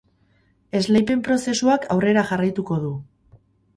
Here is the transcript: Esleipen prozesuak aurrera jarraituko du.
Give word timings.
Esleipen 0.79 1.21
prozesuak 1.29 1.87
aurrera 1.97 2.25
jarraituko 2.31 2.83
du. 2.87 2.95